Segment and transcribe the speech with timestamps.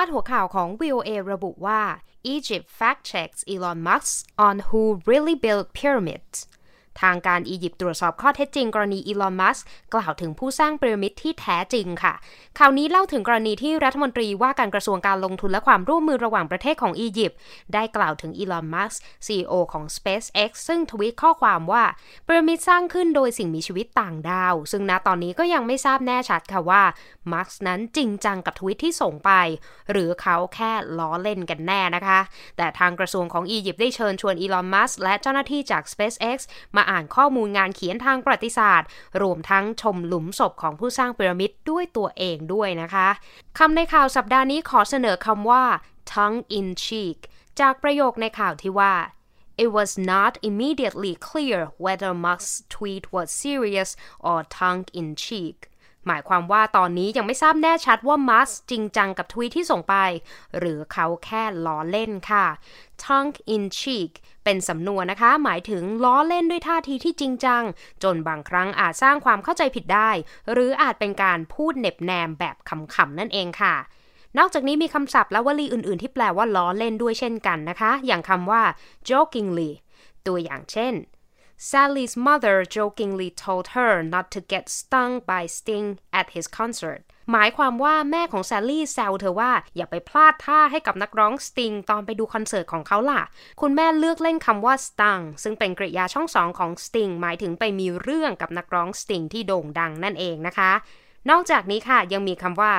[0.00, 1.82] าดหัวข่าวของ VOA ระบุว่า
[2.34, 6.36] Egypt fact checks Elon Musk on who really built pyramids
[7.01, 9.57] ทางการอียิปต์ตรวจสอบข้อเท็จจริงกรณีอีลอน มัส
[9.93, 12.13] กล่าวถึงผู้สร้างพีระมิดที่แท้จริงค่ะ
[12.59, 17.37] ข่าวนี้เล่าถึงกรณีที่รัฐมนตรีว่าการกระทรวงการลงทุนและความร่วมมือระหว่างประเทศของอียิปต์
[17.73, 21.83] ได้กล่าวถึงอีลอน มัสก์ CEO ของ SpaceX ซึ่งทวีตข้อความว่า
[22.27, 26.83] พีระมิดสร้างขึ้นโดยสิ่งมีชีวิตต่างดาว ซึ่งณตอนนี้ก็ยังไม่ทราบแน่ชัดค่ะว่า
[27.31, 29.31] มัสก์นั้นจริงจังกับทวิตที่ส่งไป
[29.91, 32.19] หรือเขาแค่ล้อเล่นกันแน่นะคะ
[32.57, 36.37] แต่ทางกระทรวงของอียิปต์ได้เชิญชวนอีลอน มัสก์และเจ้าหน้าที่จาก SpaceX
[36.75, 38.87] มาอ่านข้อมูลงานเขียนทางประวัติศาสตร์
[39.21, 43.07] รวมทั้งชมหลุมศพของผู้สร้างพีระมิดด้วยตัวเองด้วยนะคะ
[43.57, 45.63] คำในข่าวสัปดาห์นี้ขอเสนอคำว่า
[46.11, 47.17] tongue in cheek
[47.59, 48.93] จากประโยคในข่าวที่ว่า
[49.63, 53.89] It was not immediately clear whether Musk's tweet was serious
[54.27, 55.57] or tongue in cheek
[56.07, 59.95] หมายความว่าตอนนี้ยังไม่ทราบแน่ชัดว่ามัสจริงจังกับทวีตที่ส่งไป
[60.57, 62.45] หรือเขาแค่ล้อเล่นค่ะ
[63.03, 64.11] tongue in cheek
[64.45, 67.63] เป็นสำนวนนะคะ หมายถึงล้อเล่นด้วยท่าทีที่จริงจัง
[68.03, 70.09] จนบางครั้งอาจสร้างความเข้าใจผิดได้
[70.51, 73.75] หรืออาจเป็นการพูดเน็บแนมแบบขำๆนั่นเองค่ะ
[74.37, 78.61] นอกจากนี้มีคำศัพท์และวลีอื่น ๆ ที่แปลว่าล้อเล่นด้วยเช่นกันนะคะ อย่างคำว่า
[79.09, 79.71] jokingly
[80.27, 80.93] ตัวอย่างเช่น
[81.69, 85.87] Sally's mother jokingly told her not to get stung by Sting
[86.19, 93.21] at his concert หมายความว่าแม่ของแซลลี่แซวเธอว่าอย่าไปพลาดท่าให้กับนักร้องสติงตอนไปดูคอนเสิร์ตของเขาล่ะ
[93.61, 100.71] คุณแม่เลือกเล่นคำว่า stung ซึ่งเป็นกริยาช่องสองของสติงหมายถึงไปมีเรื่องกับนักร้องสติงที่โด่งดังนั่นเองนะคะ
[101.29, 102.71] นอกจากนี้ค่ะยังมีคำว่า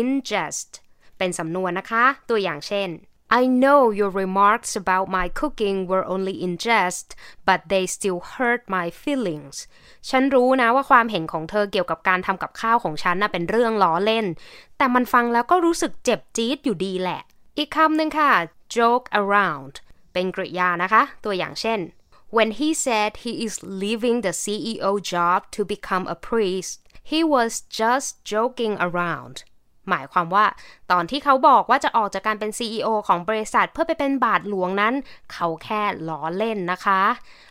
[0.00, 0.70] ingest
[1.18, 2.88] เป็นสำนวนนะคะ ตัวอย่างเช่น
[3.39, 8.61] I know your remarks about my cooking were only in jest, but they still hurt
[8.77, 9.55] my feelings.
[10.09, 14.25] ฉันรู้นะว่าความเห็นของเธอเกี่ยวกับการทำกับข้าวของฉันน่ะเป็นเรื่องล้อเล่น
[14.77, 17.21] แต่มันฟังแล้วก็รู้สึกเจ็บจี๊ดอยู่ดีแหละ
[17.57, 18.31] อีกคำหนึ่งค่ะ
[18.77, 19.73] joke around
[20.13, 21.79] เป็นกริยานะคะ ตัวอย่างเช่น
[22.37, 26.79] When he said he is leaving the CEO job to become a priest,
[27.11, 27.51] he was
[27.81, 29.35] just joking around.
[29.88, 30.44] หมายความว่า
[30.90, 34.94] ตอนที่เขาบอกว่าจะออกจากการเป็น CEO ของบริษัทเพื่อไปเป็นบาทหลวงนั้น
[35.32, 37.02] เขาแค่ล้อเล่นนะคะ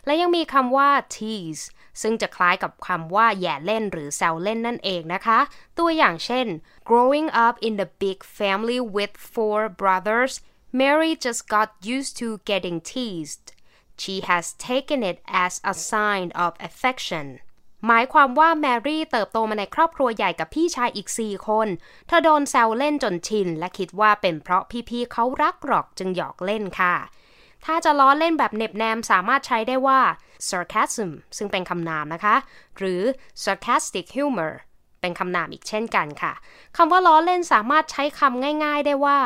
[0.06, 1.64] และยังมีคำว่า tease
[2.02, 5.38] ซึ่งจะคล้ายกับคำว่าแย่เล่นหรือแซวเล่นนั่นเองนะคะ
[5.78, 6.46] ตัวอย่างเช่น
[6.88, 10.32] growing up in the big family with four brothers
[10.80, 13.44] Mary just got used to getting teased
[14.00, 17.26] she has taken it as a sign of affection
[17.86, 21.68] หมายความว่าแมรี่เติบโตมาในครอบครัวใหญ่กับพี่ชายอีก 4 คน
[22.06, 26.94] เธอโดนแซวเล่นจนชิน และคิดว่าเป็นเพราะพี่ๆเขารักหรอกจึงหยอกเล่นค่ะ
[27.64, 30.00] ถ้าจะล้อเล่นแบบเน็บแนมสามารถใช้ได้ว่า
[30.48, 32.36] sarcasm ซึ่งเป็นคำนามนะคะ
[32.78, 33.00] หรือ
[33.44, 34.52] sarcastic humor
[35.00, 36.32] เป็นคำนามอีกเช่นกันค่ะ
[36.76, 39.18] คำว่าล้อเล่นสามารถใช้คำง่าย ๆ ได้ว่า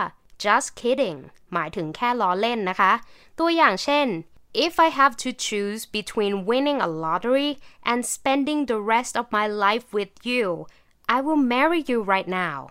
[0.44, 1.19] just kidding
[1.53, 2.93] หมายถึงแค่ล้อเล่นนะคะ
[3.38, 4.06] ตัวอย่างเช่น
[4.53, 9.47] If I have to choose between winning a lottery and spending the rest of my
[9.47, 10.66] life with you,
[11.09, 12.71] I will marry you right now.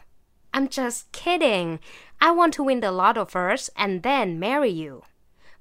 [0.54, 1.80] I'm just kidding.
[2.20, 5.04] I want to win the lotto first and then marry you.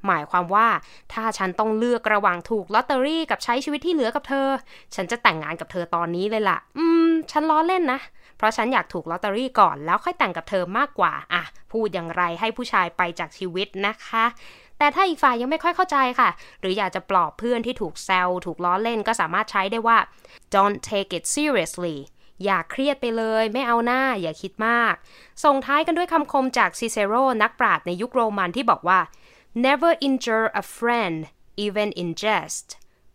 [0.06, 0.68] หมายความว่า
[1.12, 4.48] ถ้าฉันต้องเลือกระหว่างถูกลอตเตอรี่กับใช้ชีวิตที่เหลือกับเธอ
[4.94, 8.00] ฉันจะแต่งงานกับเธอตอนนี้เลยละ่ะ อืม ฉันล้อเล่นนะ
[8.36, 11.42] เพราะฉันอยากถูกลอตเตอรี่ก่อนแล้วค่อยแต่งกับเธอมากกว่า อะ
[11.72, 14.24] พูดอย่างไรให้ผู้ชายไปจากชีวิตนะคะ
[14.78, 16.30] แต่ถ้าอีกฝ่ายยังไม่ค่อยเข้าใจค่ะ
[16.60, 19.98] หรืออยากจะปลอบเพื่อนที่ถูกแซวถูกล้อเล่นก็สามารถใช้ได้ว่า
[20.54, 21.96] don't take it seriously
[22.44, 24.94] อย่าเครียดไปเลย ไม่เอาหน้า อย่าคิดมาก
[25.44, 29.00] ส่งท้ายกันด้วยคำคมจากซิเซโรนักปราชญ์ในยุคโรมันที่บอกว่า
[29.66, 31.18] never injure a friend
[31.64, 32.66] even in jest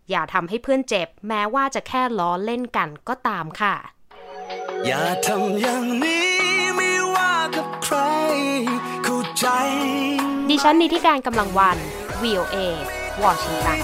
[0.10, 3.76] อย่าทำให้เพื่อนเจ็บ แม้ว่าจะแค่ล้อเล่นกันก็ตามค่ะ
[4.86, 6.32] อย่าทำอย่างนี้
[6.76, 7.98] ไม่ว่ากับใคร
[9.04, 9.48] เข้าใจ
[10.56, 11.78] ดิฉันนิติการกำลังวัน
[12.22, 12.58] VOA
[13.22, 13.80] วอชิงตัน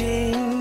[0.00, 0.55] จริง